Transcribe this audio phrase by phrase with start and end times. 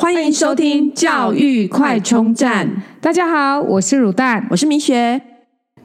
[0.00, 2.84] 欢迎收听教育快充站。
[3.02, 5.20] 大家好，我是乳蛋，我是米雪。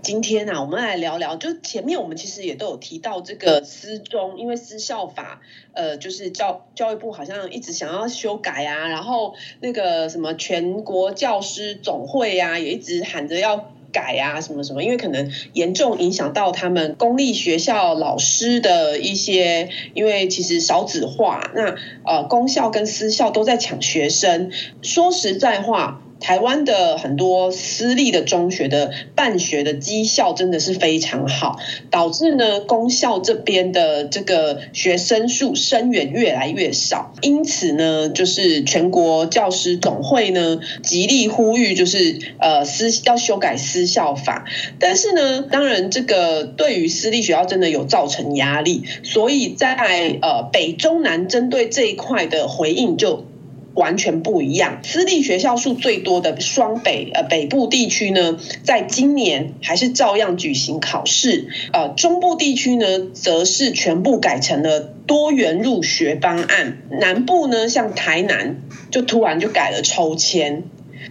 [0.04, 5.42] 今天呢、啊，我们来聊聊，就前面我们其实也都有提到这个私中，因为私校法，
[5.74, 13.74] 呃，就是教教育部好像一直想要修改啊，然后那个什么全国教师总会呀、啊，也一直喊着要。
[13.94, 14.84] 改啊，什么什么？
[14.84, 24.52] 因为可能严重影响到他们公立学校老师的一些，因为其实少子化，那呃，公校跟私校都在抢学生。
[24.82, 26.03] 说实在话。
[26.24, 31.60] 台湾的很多私立的中学的办学的绩效真的是非常好，
[31.92, 44.46] 导致呢公校这边的这个学生数生源越来越少，因此呢，就是全国教师总会呢极力呼吁，就是呃私要修改私校法，
[44.80, 53.26] 但是呢，当然这个对于私立学校真的有造成压力，所以在呃北中南针对这一块的回应就。
[53.74, 54.80] 完全不一样。
[54.84, 61.48] 私立学校数最多的双北呃北部地区呢，在今年还是照样举行考试。
[61.72, 66.78] 呃，中部地区呢，则是全部改成了多元入学方案。
[66.92, 70.64] 南部呢，像台南就突然就改了抽签。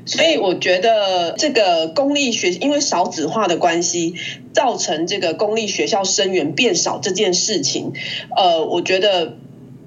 [0.06, 4.14] 所以我觉得这个公立学因为少子化的关系，
[4.52, 7.92] 造成这个公立学校生源变少这件事情，
[8.36, 9.36] 呃，我觉得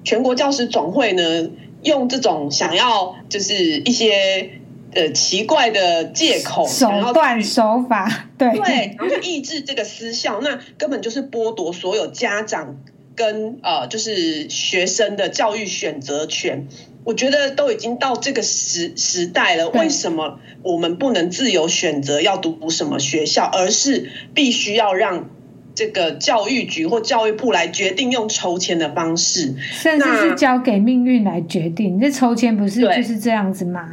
[0.04, 1.48] 全国教师总会呢。
[1.82, 4.50] 用这种想要就是一些
[4.94, 12.76] 呃奇怪的借口手段手法，对对，然后去抑制这个私校，那根本就是剥夺所有家长
[13.14, 16.66] 跟呃就是学生的教育选择权。
[17.04, 25.30] 我觉得都已经到这个时时代了，为什么我们不能自由选择要读什么学校，而是必须要让？
[25.76, 32.00] 这个教育局或教育部来决定用抽签的方式，甚至是交给命运来决定。
[32.00, 33.92] 这抽签不是就是这样子吗？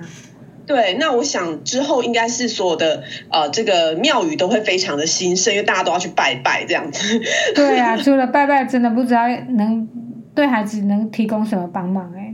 [0.65, 7.21] 对，那我想之后应该是所有的呃，这个庙宇都会非常的兴盛，因为大家都要去拜拜这样子。
[7.53, 9.85] 对啊， 除了拜拜，真的不知道能
[10.33, 12.33] 对孩子能提供什么帮忙哎。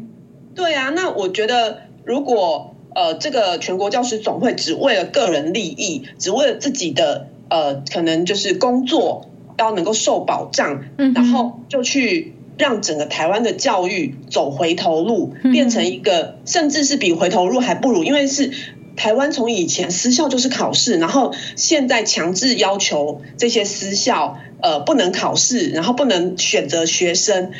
[0.54, 9.26] 对啊，那我觉得如果呃，这个全国教师总会只为了个人利益，只为了自己的呃，可能就是工作。
[9.66, 10.84] 要能够受保障，
[11.14, 18.52] 然后就去让整个台湾的教育走回头路，变成一个甚至是比回头路还不如，因为是
[18.96, 27.52] 台湾从以前私校就是考试，然后现在强制要求这些私校呃不能考试，然后不能选择学生，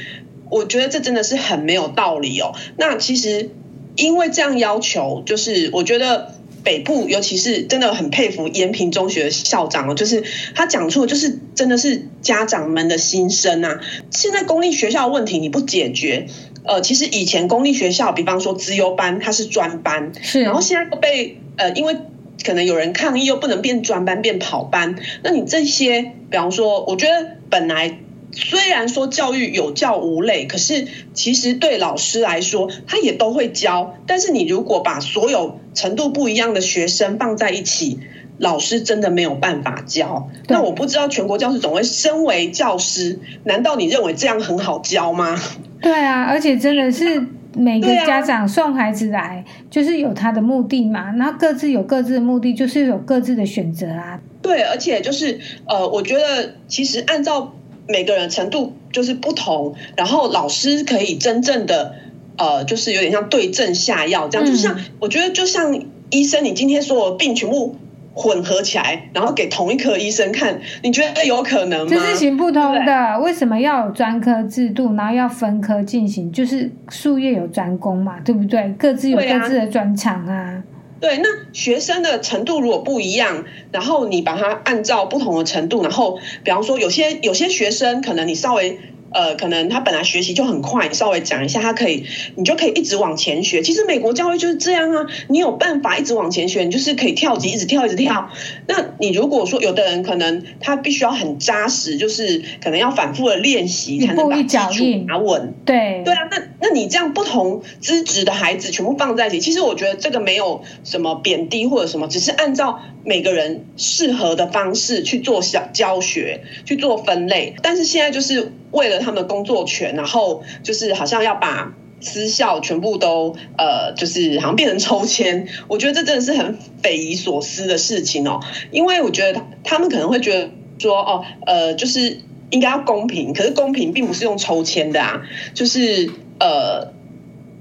[0.50, 2.54] 我觉得这真的是很没有道理哦。
[2.78, 3.52] 那其实
[3.96, 6.39] 因为这样要求，就是我觉得。
[6.64, 10.24] 北部，尤其是真的很佩服延平中学的校长哦，就是
[10.56, 13.80] 他讲出的就是真的是家长们的心声啊。
[14.12, 16.28] 现在公立学校的问题你不解决，
[16.64, 21.96] 呃，其实以前公立学校，比方说资优班，它是专班，是，然后现在都被呃，因为
[22.44, 28.00] 可能有人抗议，又不能变专班变跑班，那你这些，比方说，我觉得本来。
[28.32, 33.96] 虽然说教育有教无类，可是其实对老师来说，他也都会教。
[34.06, 38.00] 但是你如果把所有程度不一样的学生放在一起，
[38.38, 40.30] 老师真的没有办法教。
[40.48, 45.36] 那我不知道全国教师总会身为教师，难道你认为这样很好教吗？
[45.82, 47.26] 对啊，而且真的是
[47.56, 51.10] 每个家长送孩子来，就是有他的目的嘛。
[51.12, 54.20] 那各自有各自的目的，就是有各自的选择啊。
[54.42, 57.56] 对，而且就是呃，我觉得其实按照。
[57.90, 61.96] 每个人程度就是不同，然后老师可以真正的，
[62.38, 67.76] 呃，就是有点像对症下药这样，就像我觉得就像医生，你今天所有病全部
[68.14, 71.88] 混合起来，然后给同一科医生看，你觉得有可能吗？
[71.90, 73.20] 这是行不通的。
[73.20, 76.32] 为什么要有专科制度，然后要分科进行？
[76.32, 78.74] 就是术业有专攻嘛，对不对？
[78.78, 80.62] 各自有各自的专长啊。
[81.00, 88.78] 对，那学生的程度如果不一样，然后你把它按照不同的程度，然后比方说有些有些学生可能你稍微。
[89.12, 92.06] 呃，可能他本来学习就很快，你稍微讲一下，他可以，
[92.36, 93.62] 你就可以一直往前学。
[93.62, 98.30] 其实美国教育就是这样啊，你有办法一直往前学，你就是可以跳级，一直跳，一直跳。
[98.68, 105.54] 那你如果说有的人可能他必须要很扎实，就是可能要反复的练习才能把基础打稳。
[105.66, 117.56] 对对啊，那那你这样不同资质的孩子全部放在一起，其实我觉得这个没有什么贬低或者什么，只是按照每个人适合的方式去做小教学，去做分类。
[117.64, 118.52] 但是现在就是。
[118.72, 125.48] 为了他们工作权，然后就是好像要把私校全部都呃，就是好像变成抽签。
[125.68, 128.40] 我觉得这真的是很匪夷所思的事情哦。
[128.72, 132.20] 因为我觉得他们可能会觉得说，哦，呃，就是
[132.52, 135.24] 应该要公平，可是公平并不是用抽签的啊。
[135.54, 136.94] 就是呃，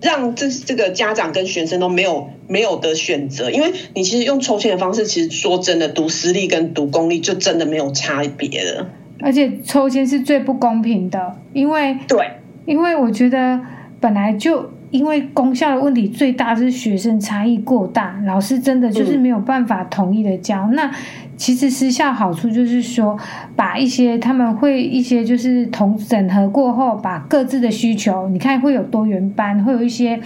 [0.00, 8.86] 让这这个家长跟学生都没有没有的选择，因为你其实用抽签的方式，其实说真的，读私立跟读公立就真的没有差别了。
[9.20, 12.30] 而且抽签是最不公平的，因为对，
[12.66, 13.60] 因为我觉得
[14.00, 20.66] 本来就因为功效的问题最大是学生差异过大，老师真的就是没有办法统一的教。
[20.68, 20.90] 嗯、那
[21.36, 23.16] 其实私校好处就是说，
[23.54, 30.20] 把一些他们会一些就是同整合过后，把各自的需求，你看会有多元班，会有一些。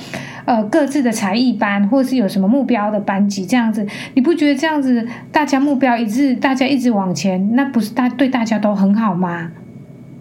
[0.45, 9.53] 呃，各自的才艺班，或是有什么目标的班级，这样子，你不觉得这样子大家目标一致，大家一直往前，那不是大对大家都很好吗？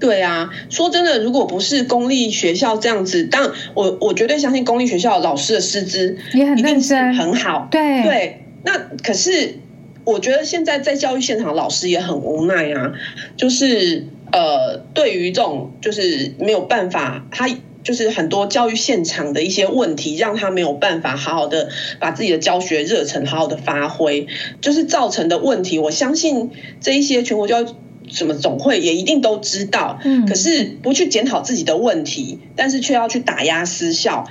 [0.02, 7.70] 对啊，说真的，如果不是公立学校这样子，但我我绝对相信公立学校老师的师资也很认真，很好。
[7.72, 9.60] 对对，那可是
[10.04, 12.92] 我觉得现在在教育现场，老师也很无奈啊，
[13.38, 17.48] 就是呃，对于这种就是没有办法，他。
[17.84, 21.70] 就是很多教育现场的一些问题，让他没有办法好好的
[22.00, 24.28] 把自己的教学热忱好好的发挥，
[24.62, 25.80] 就是造成的问题。
[25.80, 27.66] 我相信这一些全国教育
[28.12, 34.28] 什么总会也一定都知道，嗯，可是不去检讨自己的问题，但是却要去打压私校，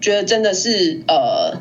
[0.00, 1.60] 觉得真的是呃。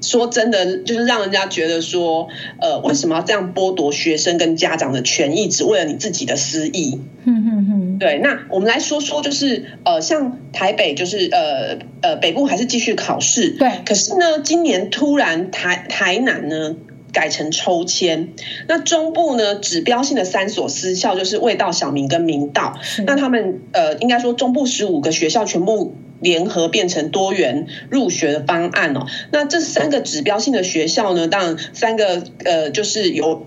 [0.00, 2.28] 说真的，就是让人家觉得说，
[2.60, 7.00] 呃，为什么要这样剥夺学生跟家长的权益，只为了你自己的私益？
[7.24, 7.98] 嗯嗯嗯。
[7.98, 13.50] 对，那我们来说说，就是呃，像台北，就是呃呃，北部还是继续考试。
[13.58, 13.68] 对。
[13.84, 16.76] 可是呢，今年突然台台南呢
[17.12, 18.28] 改成抽签，
[18.66, 22.78] 那中部呢指标性的三所私校就是味道、小明跟明道。
[23.06, 25.94] 那他们呃，应该说中部十五个学校全部。
[26.20, 33.46] 联合变成多元入学的方案哦，那这三个指标性的学校呢，当然三个呃，就是有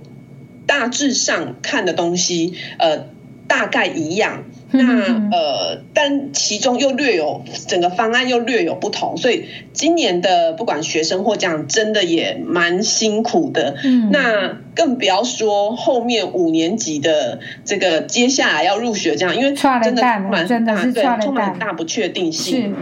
[0.68, 3.07] 大致上看的东西，呃，
[3.50, 4.46] 大概一样。
[4.71, 13.75] 那呃，但其中又略有整个方案又略有不同，所以今年的不管学生或家长，真的也蛮辛苦的。
[13.83, 19.53] 嗯，那更不要说后面五年级的这个接下来要入学这样，因为
[19.83, 22.75] 真的蛮真的是对，充满很大不确定性。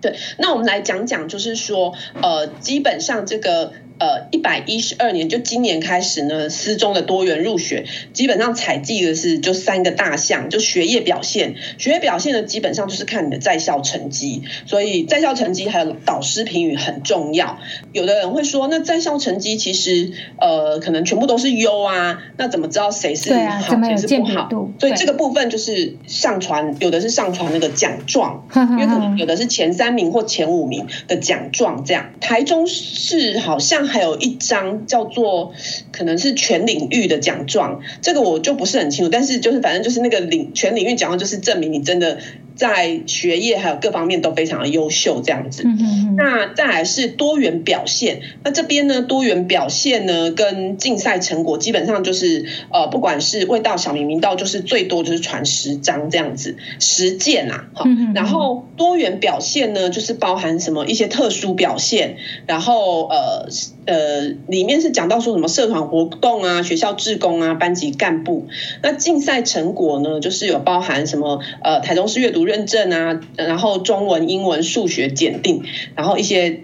[0.00, 3.72] 对，那我们来讲讲，就是说呃，基本上这个。
[4.00, 17.58] 呃，一百一十二年就今年开始呢，私中的多元入学基本上采集的是就三个大项，就学业表现，学业表现呢基本上就是看你的在校成绩，所以在校成绩还有导师评语很重要。
[17.92, 24.48] 有的人会说，那在校成绩其实呃可能全部都是优啊，那怎么知道谁是好谁是不好？
[24.80, 32.12] 所以这个部分就是上传，有的是上传那个奖状， 因为可能有的是前三名或前五名的奖状这样。
[32.18, 33.89] 台中市好像。
[33.90, 35.52] 还有一张叫做
[35.92, 42.18] 可能是全领域的奖状，这个我就不是很清楚，但是就是反正就是那个领全领域奖状，就是证明你真的。
[42.60, 45.62] 在学业还有各方面都非常的优秀，这样子。
[45.64, 46.14] 嗯嗯。
[46.16, 57.64] 那再来是多元表现，那这边呢，多元表现呢跟竞赛成果基本上就是呃，不管是味道、小明、明道，就是最多就是传十张这样子实践啊。
[57.72, 62.16] 好，然后多元表现呢，就是包含什么一些特殊表现，
[62.46, 63.48] 然后呃
[63.86, 68.48] 呃，里面是讲到说什么社团活动啊、学校志工啊、班级干部。
[68.82, 75.62] 那竞赛成果呢，就是有包含什么呃，台中市阅读认证啊，然后中文、英文、数学检定，
[75.94, 76.62] 然后一些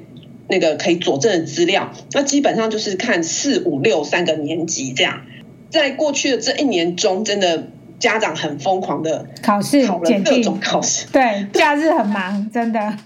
[0.48, 5.22] 那个可以佐证的资料，那基本上就是看四五六三个年级这样。
[5.70, 7.68] 在过去的这一年中，真的
[8.00, 12.98] 家长很疯狂的考试，考了各种考试，对，假日很忙， 真的。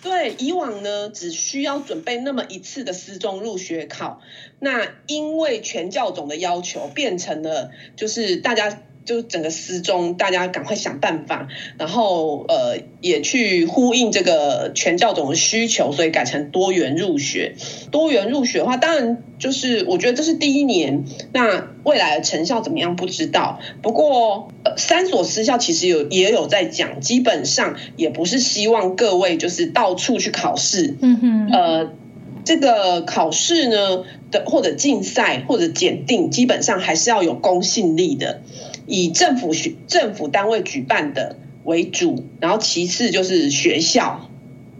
[0.00, 4.20] 对，以往呢只需要准备那么一次的私中入学考，
[4.60, 8.78] 那因为全教总的要求，变成了就是大家。
[9.04, 17.54] 就整个私中，大家赶快想办法，然后呃也去呼应这个全教总的需求，所以改成多元入学。
[17.90, 23.58] 多元入学的话，当然就是我觉得这是第一年，那未来的成效怎么样不知道。
[23.82, 30.96] 不过呃三所私校其实有也有在讲，基本上也不是希望各位就是到处去考试。
[31.00, 31.92] 嗯哼，呃
[32.44, 38.42] 这个考试呢的或者竞赛或者检定，基本上还是要有公信力的。
[38.86, 44.28] 以政府学政府单位举办的为主，然后其次就是学校，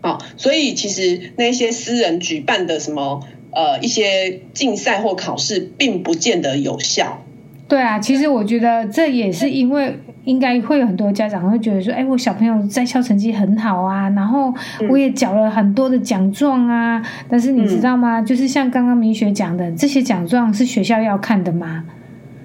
[0.01, 3.21] 好，所以其实那些私人举办的什么
[3.53, 7.23] 呃一些竞赛或考试，并不见得有效。
[7.69, 14.53] 对啊，其实我觉得这也是因为应该会有很多家长会觉得说，哎，我小朋友在校成绩很好啊，然后
[14.91, 18.21] 我也缴了很多的奖状啊，嗯、但是你知道吗？
[18.21, 21.85] 就是像刚刚明学讲的，这些奖状是学校要看的吗？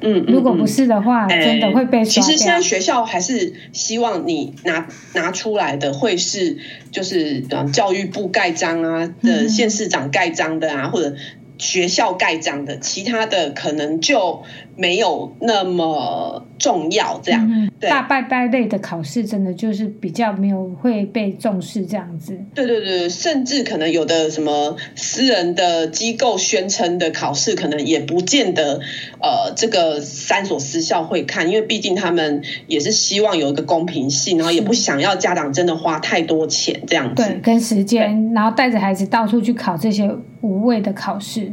[0.01, 2.04] 嗯，如果不是的话，嗯、真的会被。
[2.04, 6.58] 其实现在学校还是希望你拿拿出来的会是
[6.92, 7.42] 就是
[7.74, 11.16] 教育部盖章啊的县市长盖章的啊，嗯、或者。
[11.60, 14.44] 学校盖章的，其他的可能就
[14.77, 17.19] 没有那么重要。
[17.22, 22.38] 这样，嗯、对大拜拜类的考试，真的就是比较没有会被重视这样子。
[22.53, 28.79] 对对对，甚至可能有的什么私人的机构宣称的考试，可能也不见得，
[29.19, 40.10] 呃，这个三所私校会看，因为毕竟他们也是希望有一个公平性，然后也不想要家长真的花太多钱这样子，对，跟时间，然后带着孩子到处去考这些
[40.41, 41.51] 无谓的考试。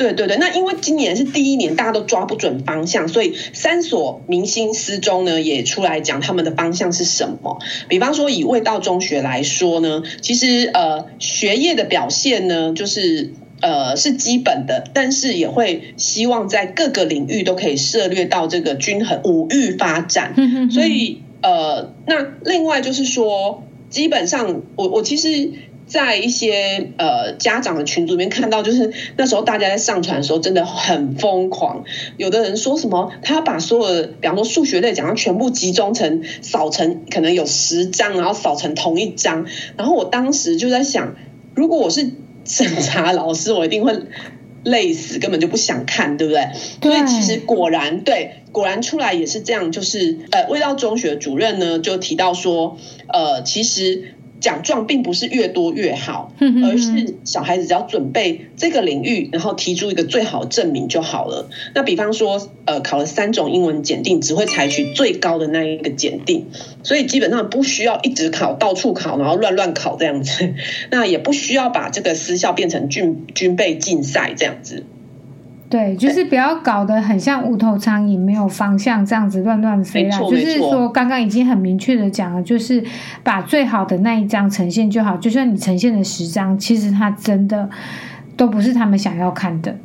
[0.00, 7.58] 对对对，那因为今年是第一年，大家都抓不准方向，所以三所明星私中呢也出来讲他们的方向是什么。
[7.86, 20.34] 比方说以味道中学来说呢，其实呃学业的表现呢就是呃是基本的，但是也会希望在各个领域都可以涉猎到这个均衡五育发展。
[20.70, 25.50] 所以呃那另外就是说，基本上我我其实。
[25.90, 31.82] 在一些呃家长的群组里面看到，就是那时候大家在上传的时候真的很疯狂。
[32.16, 39.46] 有的人说什么，他要把所有的，比方说数学类奖项全部集中成扫成，可能有十张，然后扫成同一张。
[39.76, 41.16] 然后我当时就在想，
[41.56, 42.08] 如果我是
[42.44, 43.92] 审查老师，我一定会
[44.62, 46.46] 累死，根本就不想看，对不对？
[46.80, 46.92] 对。
[46.92, 52.78] 所以其实果然对，果然出来也是这样，就是呃，味道中学主任呢就提到说，
[53.08, 54.14] 呃，其实。
[54.40, 61.48] 奖状并不是越多越好，而是小孩子只要准备这个领域，然后提出一个最好的证明就好了。
[61.74, 66.46] 那比方说，呃，考了三种英文检定，只会采取最高的那一个检定，
[66.82, 70.54] 所以基本上不需要一直考，到处考，然后乱乱考这样子。
[70.90, 74.84] 那也不需要把这个私校变成军军备竞赛这样子。
[75.70, 80.18] 对，就是不要搞得很像无头苍蝇，没有方向这样子乱乱飞啦。
[80.18, 82.84] 就是说，刚刚已经很明确的讲了，就是
[83.22, 85.16] 把最好的那一张呈现就好。
[85.16, 87.70] 就算你呈现了十张，其实它真的
[88.36, 89.76] 都不是他们想要看的。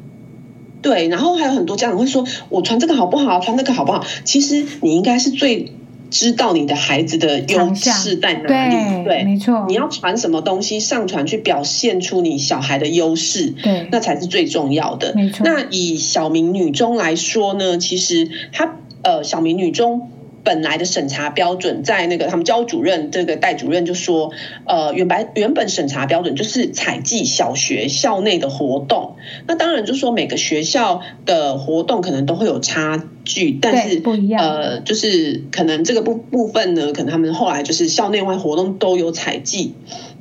[0.82, 3.39] 对，然后还有很多家长会说：“我传这个好不好？
[3.39, 5.72] 传那个好不好？”其实你应该是最。
[6.10, 9.04] 知道你的孩子的优势在哪里？
[9.04, 9.66] 对，没错。
[9.68, 15.14] 你要传什么东西上传去表现出你小孩的优势，对，那才是最重要的。
[15.16, 15.46] 没错。
[15.46, 20.10] 那以小明女中来说呢，其实他呃，小明女中。
[20.46, 24.32] 本来的审查标准，在那个他们教主任这个代主任就说，
[24.66, 29.16] 呃，原本原本审查标准就是采集小学校内的活动，
[29.48, 39.74] 那当然就是说每个学校的活动可能都会有差距，但是不一样，呃，就是可能这个部部分呢，可能他们后来就是校内外活动都有采计。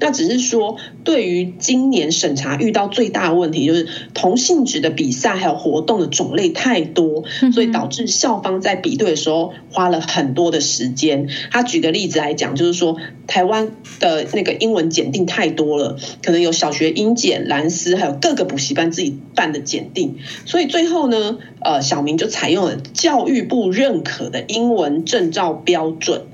[0.04, 11.30] 那只是说，对于今年审查遇到最大的问题，就是同性质的比赛还有活动的种类太多，所以导致校方在比对的时候花了很多的时间。
[11.50, 26.26] 他举个例子来讲，就是说台湾的那个英文检定太多了，可能有小学英检、蓝思，还有各个补习班自己办的检定，所以最后呢，呃，小明就采用了教育部认可的英文证照标准。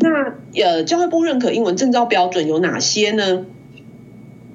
[0.00, 3.46] 那呃，教育部认可英文证照标准有哪些呢？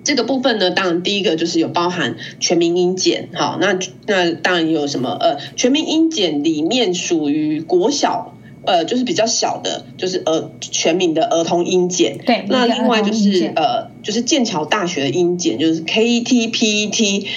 [0.03, 8.36] 这个部分呢，当然第一个就是有包含全民英检，好，那那当然有什么呃，全民英检里面属于国小，
[8.67, 12.19] 呃，就是比较小的，就是儿全民的儿童英检。
[12.23, 17.27] 对，那另外就是呃，就是剑桥大学的英检，就是 KET、PET。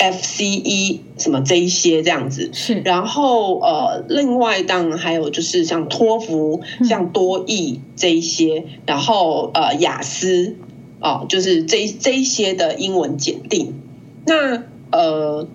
[0.00, 10.56] FCE 什么这一些这样子是，然后呃，另外当然还有就是像托福、像多益这一些，嗯、然后呃雅思
[10.98, 13.80] 哦、呃，就是这这一些的英文检定。
[14.26, 15.46] 那呃，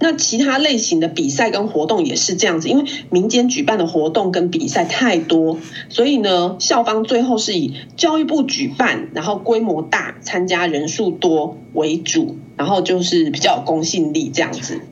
[0.00, 12.36] 那其他类型的比赛跟活动也是这样子，因为民间举办的活动跟比赛太多，所以呢，校方最后是以教育部举办，然后规模大、参加人数多为主。
[12.56, 14.82] 然后就是比较有公信力这样子，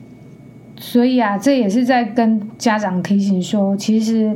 [0.79, 4.35] 所以啊，这也是在跟家长提醒说，其实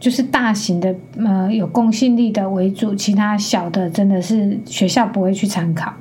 [0.00, 0.92] 就是大型的
[1.24, 5.94] 呃有公信力的为主，其他小的真的是学校不会去参考。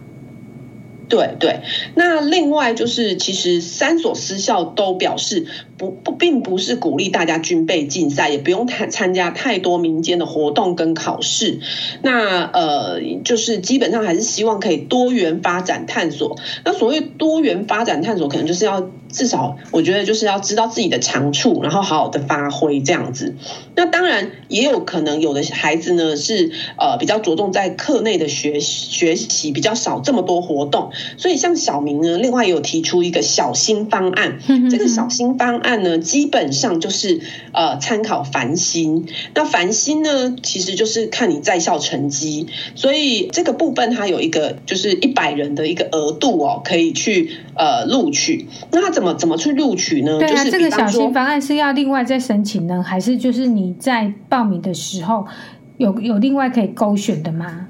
[1.10, 1.62] 对对，
[1.96, 11.62] 那另外就是，其实三所私校都表示不不，并不是鼓励大家军备竞赛，也不用太参加太多民间的活动跟考试。
[12.04, 16.38] 那呃，就是基本上还是希望可以多元发展探索。
[16.64, 23.36] 那所谓多元发展探索，可能就是要至少我觉得就是要知道自己的长处，然后好好的发挥这样子。
[23.76, 30.92] 那当然也有可能有的孩子呢是呃比较着重在课内的学学习，比较少这么多活动。
[31.18, 34.40] 所以像小明呢，另外也有提出一个小心方案。
[34.70, 37.22] 这个小心方案呢，基本上就是
[37.54, 39.08] 呃参考繁星。
[39.34, 42.48] 那繁星呢，其实就是看你在校成绩。
[42.76, 48.48] 所以这个部分它有一个就是一百人的一个额度哦，可以去呃录取。
[48.72, 50.20] 那他怎么怎么去录取呢？
[50.20, 55.26] 对啊，就是这个小新方案是要另外再申请呢，还是就是你在报名的时候
[55.78, 57.68] 有有另外可以勾选的吗？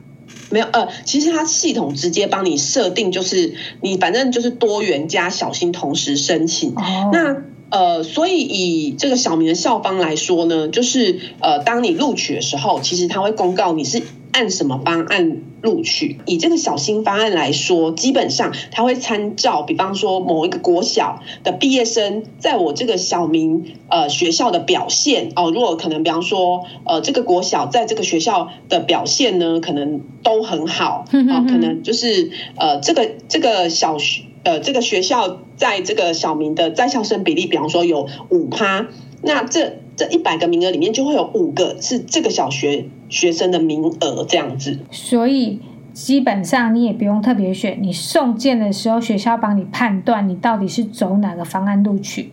[0.49, 6.71] 没有，呃，其实它系统直接帮你设定，就是你反正就是多元加小心同时申请。
[6.71, 14.01] 哦、那呃，所以以这个小明的校方来说呢，就是呃，当你录取的时候，其实他会公告你是。
[14.31, 16.19] 按什么方案录取？
[16.25, 38.87] 以这个小新方案来说，基本上他会参照，比方说某一个国小的毕业生，在我这个小明呃学校的表现哦，如果可能，比方说呃这个国小在这个学校的表现呢，可能都很好啊、哦，可能就是呃这个这个小学呃这个学校在这个小明的在校生比例，比方说有五趴，
[39.21, 39.79] 那这。
[39.99, 44.79] 这一百个名额里面就会有五个是这个小学学生的名额，这样子。
[44.91, 45.59] 所以
[45.91, 52.31] 基本上你也不用特别选，你送件的时候学校帮你判断你到底是走哪个方案录取。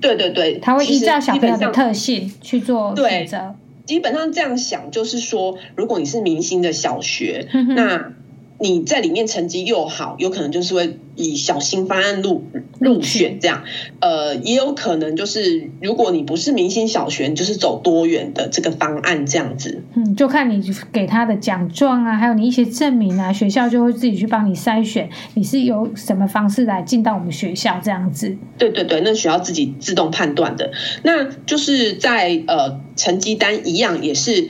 [0.00, 3.54] 对对对，他会依照小朋友的特性去做选择。
[3.84, 8.14] 基本上这样想就是说，如果你是明星的小学，那。
[8.62, 12.44] 你在里面成绩又好，有可能就是会以小型方案录
[12.78, 13.64] 入选这样，
[14.00, 19.82] 呃，也有可能就是如果你不是明星小学，你就是走多元的这个方案这样子。
[19.96, 28.36] 嗯，就看你给他的奖状啊，还有你一些证明啊，学校就会自己去帮你筛选，你是由什么方式来进到我们学校这样子。
[28.56, 30.70] 对对对，那学校自己自动判断的，
[31.02, 34.48] 那就是在呃成绩单一样也是。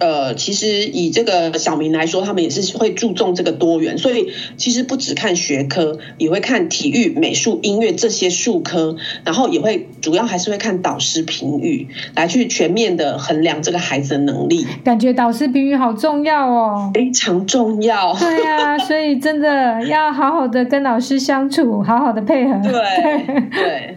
[0.00, 14.66] 呃，其实以这个小明来说，他们也是会注重这个多元，所以其实不只看学科，也会看体育、美术、音乐这些术科，然后也会主要还是会看导师评语，来去全面的衡量这个孩子的能力。
[14.84, 18.14] 感觉导师评语好重要哦，非常重要。
[18.14, 22.60] 对啊，所以真的要好好的跟老师相处，好好的配合。
[22.62, 22.72] 对
[23.50, 23.96] 对。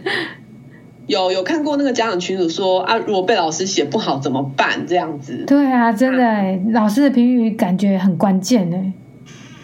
[1.06, 4.86] 有有看过那个家长群组说啊，如果被老师写不好怎么办？
[4.86, 5.44] 这样子。
[5.46, 8.92] 对啊，真的，欸、老师的评语感觉很关键呢。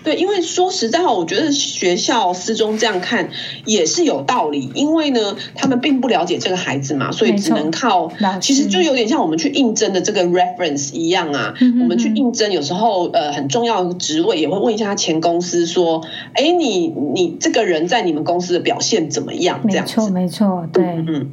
[0.06, 3.28] 对，因为说实在话，我觉得学校私中这样看
[3.64, 4.70] 也是有道理。
[4.72, 8.08] 因为呢，他们并不了解这个孩子嘛，所以只能靠。
[8.40, 11.54] 其实就有点像我们去应征的这个 reference 一样啊。
[11.60, 19.92] 嗯、我们去应征，有时候呃很重要的职位也会问一下他前公司说：“哎，你你这个人在你们公司的表现怎么样？”这样子。
[19.92, 20.84] 没错，没错，对。
[20.84, 21.32] 嗯。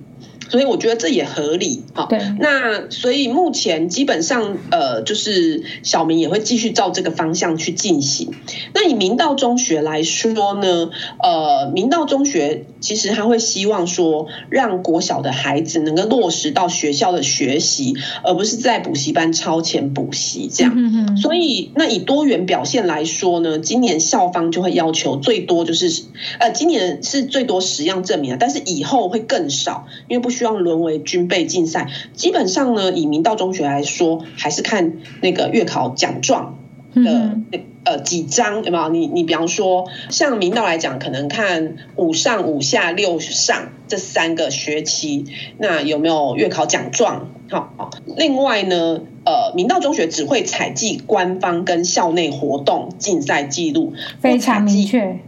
[0.54, 2.20] 所以我觉得这也合理，好，对。
[2.40, 8.30] 那所以目前基本上，呃，就是小明也会继续照这个方向去进行。
[8.76, 10.92] 那以明道中学来说呢，
[11.24, 20.72] 呃，明道中学其实他会希望说，让国小的孩子能够落实到学校的学习，而不是在补习班超前补习这样。
[20.76, 21.18] 嗯嗯。
[21.18, 26.04] 所以，那以多元表现来说呢，今年校方就会要求最多就是，
[26.38, 30.43] 呃，今年是最多十样证明啊，但是以后会更少，因为不需。
[30.44, 36.60] 希望沦为军备竞赛，基本上呢，以明道中学来说，还是看那个月考奖状
[36.94, 37.38] 的
[37.86, 38.90] 呃几张，有没有？
[38.90, 45.24] 你你比方说，像明道来讲，可能看五上五下六上这三个学期，
[45.60, 47.30] 那有没有月考奖状？
[47.50, 55.20] 好，另外呢，呃，明道中学只会采集官方跟校内活动竞赛记录，非常明确，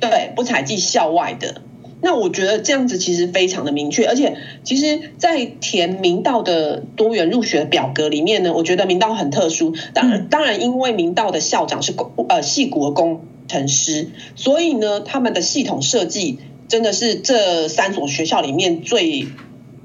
[0.00, 1.62] 对，不采集校外的。
[2.00, 9.74] 那我觉得这样子其实非常的明确，而且其实，在填明道的多元入学表格里面呢，我觉得明道很特殊。
[9.94, 19.26] 当然，当然，因为明道的校长是工呃矽谷的工程师，所以呢，他们的系统设计真的是这三所学校里面最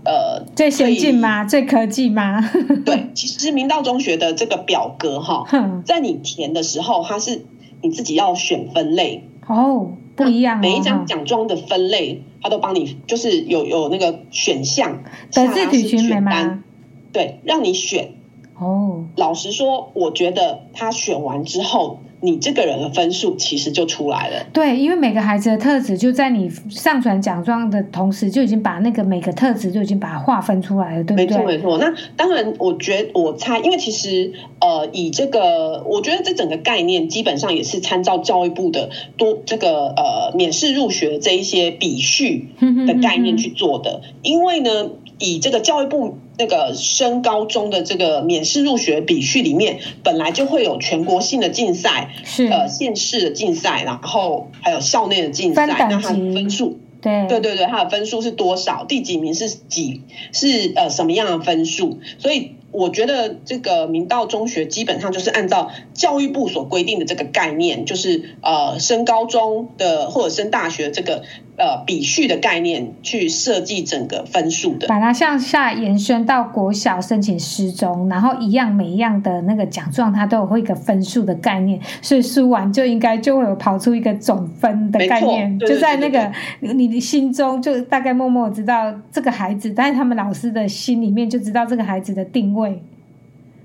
[0.06, 1.46] 呃最先进吗？
[1.46, 2.48] 最科技吗？
[2.86, 5.48] 对，其实明道中学的这个表格哈，
[5.84, 7.46] 在你填的时候，它是
[7.82, 9.98] 你自己要选分类哦。
[10.16, 16.64] 不一样、哦，每一张奖状的分类，他都帮你，就是有有那个选项，德智体群美吗？
[17.12, 18.14] 对，让你选。
[18.58, 22.00] 哦，老实说，我觉得他选完之后。
[22.26, 24.46] 你这个人的分数其实就出来了。
[24.54, 31.26] 对，因为每个孩子的特质就在你上传奖状的同时，就已经把那个每个特质就已经把它划分出来了，对不对？
[31.26, 31.78] 没错，没错。
[31.80, 42.48] 那当然，我觉得我猜，因为其实呃，以这个，我觉得这整个概念基本上也是参照教育部的多这个呃免试入学这一些比序
[42.88, 44.92] 的概念去做的，因为呢。
[45.20, 58.86] 以这个教育部那个升高中的这个免试入学比序里面，本来就会有全国性的竞赛，是呃县市的竞赛，然后还有校内的竞赛，那它的分数，对对对对，它的分数是多少？
[58.86, 60.02] 第几名是几？
[60.32, 62.00] 是呃什么样的分数？
[62.18, 62.56] 所以。
[62.74, 71.22] 我觉得这个明道中学基本上就是按照教育部所规定的这个概念，就是呃升高中的或者升大学这个
[71.56, 92.63] 呃比序的概念去设计整个分数的，把它向下延伸到国小申请师中，然后一样每一样的那个奖状它都有会一个分数的概念，所以输完就应该就会有跑出一个总分的概念，就在那个你的心中就大概默默知道这个孩子，但是他们老师的心里面就知道这个孩子的定位。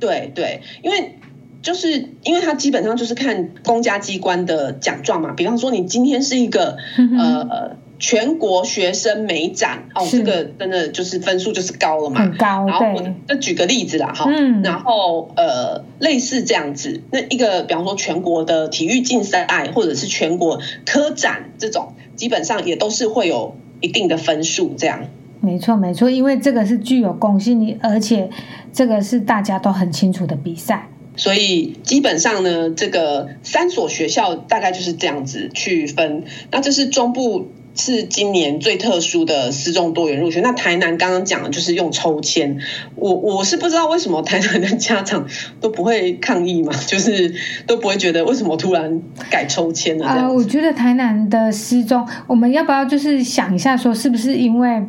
[0.01, 1.19] 对对，因为
[1.61, 12.65] 就是因为他基本上就是看公家机关的奖状嘛，比方说你今天是一个、嗯、呃全国学生美展哦，这个真的就是分数就是高了嘛，很高。
[12.65, 25.07] 然后我就举个例子啦哈，嗯，然后呃类似这样子，那一个比方说全国的体育竞赛或者是全国科展这种，基本上也都是会有一定的分数这样。
[25.41, 28.29] 没错，没错，因为这个是具有公信力，而且
[28.73, 36.25] 这个是大家都很清楚的比赛，所以基本上呢，这个三所学校大概就是这样子去分。
[36.51, 40.41] 那这是中部是今年最特殊的私中多元入学。
[40.41, 42.59] 那台南刚刚讲的就是用抽签，
[42.97, 45.25] 我我是不知道为什么台南的家长
[45.61, 47.33] 都不会抗议嘛， 就是
[47.67, 50.05] 都不会觉得为什么突然改抽签呢？
[50.05, 54.83] 啊、呃，我觉得台南的私中，我们要不要就是想一下，说是不是因为？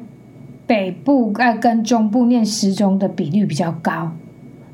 [0.69, 4.11] 北部呃跟中部念十中的比率比较高，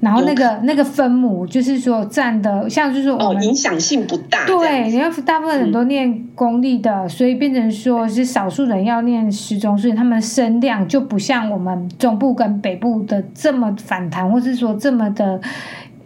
[0.02, 4.46] 然后那个那个分母就是说占的，像就是我们、哦、影响性不大。
[4.46, 15.40] 对，你要大部分人都念公立的，嗯、所以变成说是少数人要念十中，所以他们声量就不像我们中部跟北部的这么反弹，或是说这么的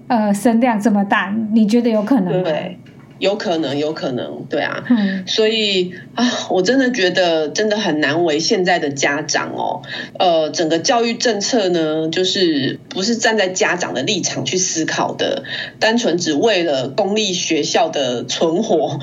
[0.06, 1.36] 呃声量这么大。
[1.52, 2.44] 你觉得有可能吗？
[2.44, 2.78] 对。
[3.20, 9.82] 有可能，有可能，对啊，嗯，所以啊，我真的觉得真的很难为现在的家长哦，
[10.18, 15.44] 呃，整个教育政策呢，就是不是站在家长的立场去思考的，
[15.80, 19.00] 单纯只为了公立学校的存活。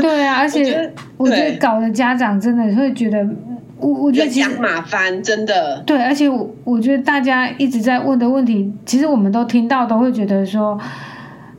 [0.00, 3.26] 对啊， 而且我觉得搞得家长真的会觉得，
[3.78, 5.82] 我我觉得讲马翻真的。
[5.86, 10.78] 对，而且我我觉得大家一直在问的问题，其实我们都听到，都会觉得说。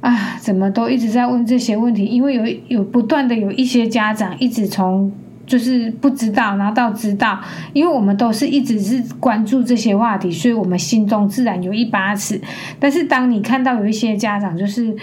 [0.04, 2.04] 啊，怎么都一直在问这些问题？
[2.04, 5.10] 因为有有不断的有一些家长一直从
[5.46, 7.39] 就是不知道，然后到知道，
[7.72, 12.42] 因为我们都是一直是关注这些话题，所以我们心中自然有一把尺。
[12.82, 14.94] 但是当你看到有一些家长就是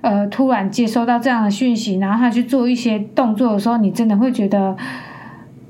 [0.00, 4.74] 呃突然接收到这样的讯息，然后他去做一些动作的时候，你真的会觉得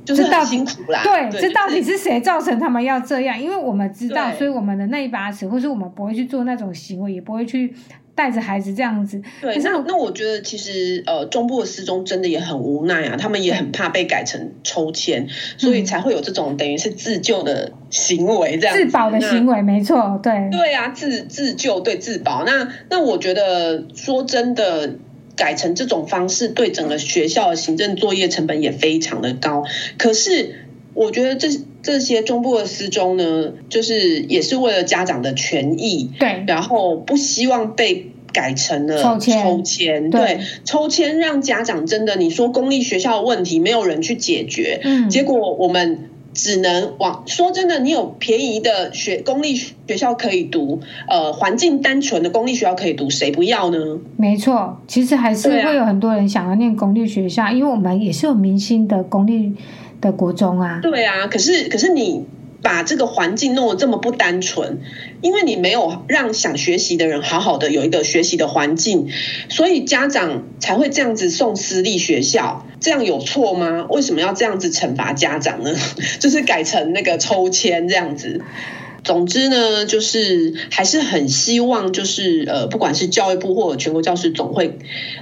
[0.04, 1.00] 就是很辛苦啦。
[1.02, 3.36] 对，这到底是谁造成他们要这样？
[3.36, 7.74] 因为我们知道，所以我们的那一把尺，或是我们不会去做那种行为，也不会去。
[8.18, 22.44] 带着孩子这样子，对，那那我觉得其实呃，中部的师中真的也很无奈啊，他们也很怕被改成抽签，所以才会有这种等于是自救的行为，这样自保的行为，没错，对，对啊，自自救对自保。
[22.44, 24.94] 那那我觉得说真的，
[25.36, 29.62] 改成这种方式，对整个学校的行政作业成本也非常的高。
[29.96, 31.48] 可是我觉得这。
[31.80, 53.78] 这些中部的私中呢，就是也是为了家长的权益，对，然后不希望被改成了抽签，抽签，对，抽签让家长真的，你说公立学校的问题没有人去解决，嗯，结果我们只能往说真的，你有便宜的学公立学校可以读，呃，环境单纯的公立学校可以读，谁不要呢？
[54.16, 59.54] 没错，其实还是会有很多人想要念公立学校，因为我们也是有明星的公立。
[60.00, 62.24] 的国中啊，对啊，可是可是你
[62.60, 64.80] 把这个环境弄得这么不单纯，
[65.22, 69.08] 因为你没有让想学习的人好好的有一个学习的环境，
[69.48, 73.86] 所以家长才会这样子送私立学校，这样有错吗？
[73.90, 75.72] 为什么要这样子惩罚家长呢？
[76.18, 78.40] 就是改成那个抽签这样子。
[79.04, 84.78] 总之呢，就是还是很希望，就是呃，不管是教育部或者全国教师总会，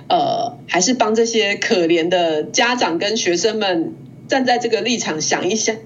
[0.09, 3.93] 呃，还是帮这些可怜的家长跟学生们。
[4.29, 5.77] 站在这个立场想一想，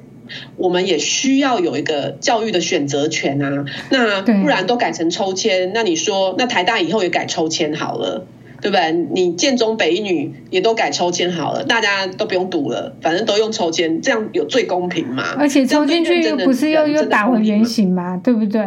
[0.57, 3.64] 我们也需要有一个教育的选择权啊。
[3.90, 8.26] 那不然都改成抽签，那你说那台大以后也改抽签好了。
[8.62, 8.92] 对不对？
[8.92, 15.35] 你建中北一女也都改抽签好了，大家都不用读了，反正都用抽签，这样有最公平嘛？
[15.38, 18.18] 而且抽进去又不是又又打回原形嘛？
[18.22, 18.62] 对不对？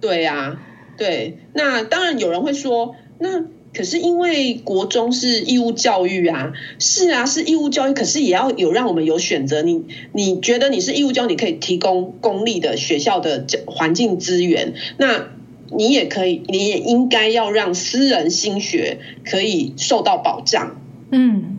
[0.00, 0.60] 对呀、啊，
[0.98, 1.38] 对。
[1.52, 3.40] 那当然有人会说，那
[3.74, 9.62] 可是因为国中是义务教育啊，是啊，是义务教育，可是也要有让我们有选择。
[9.62, 15.28] 你你觉得你是义务教育，你可以提供公立的学校的环境资源，那。
[15.76, 20.80] 你也可以，你也应该要让私人心学可以受到保障。
[21.10, 21.56] 嗯，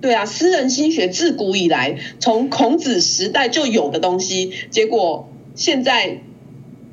[0.00, 6.20] 对啊，私人心学自古以来从孔子时代就有的东西，结果现在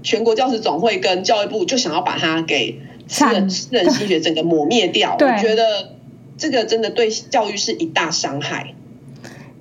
[0.04, 5.18] 全国教师总会跟教育部就想要把它给私人私人心血整个抹灭掉。
[5.20, 5.98] 我觉得
[6.38, 8.74] 这个真的对教育是一大伤害。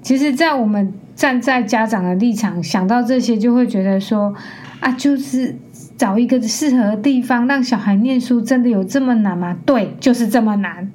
[0.02, 4.32] 其实，在我们站在家长的立场想到这些，就会觉得说
[4.78, 5.56] 啊，就是。
[5.96, 9.58] 找一个适合的地方让小孩念书，真的有这么难吗？
[9.66, 10.92] 对，就是这么难。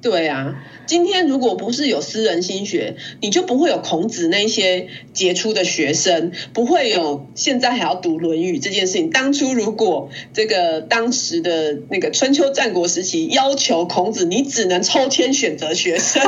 [0.00, 0.54] 对啊，
[0.90, 9.08] 今天如果不是有私人心学，你就不会有孔子那些杰出的学生，不会有现在还要读《论语》这件事情。
[9.08, 16.20] 当初如果这个当时的那个春秋战国时期要求孔子，你只能抽签选择学生。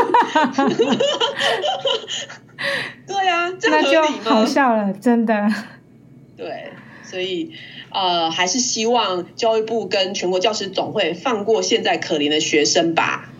[3.08, 4.12] 对啊，这样合理吗？
[4.22, 5.48] 那就好笑了，真的。
[6.36, 6.68] 对，
[7.02, 7.50] 所以。
[7.94, 13.31] 呃，还是希望教育部跟全国教师总会放过现在可怜的学生吧。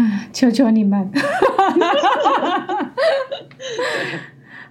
[0.00, 1.10] 啊， 求求你们！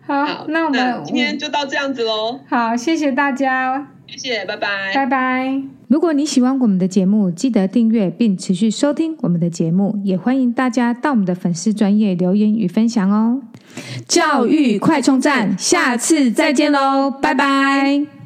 [0.05, 2.39] 好，好，那我们那今天就到这样子喽。
[2.49, 5.61] 好，谢谢大家，谢谢，拜拜，拜拜。
[5.87, 13.41] 如果你喜欢我们的节目，记得订阅并持续收听我们的节目，也欢迎大家到我们的粉丝专业留言与分享哦。
[14.07, 18.18] 教育快充站，下次再见喽，拜拜。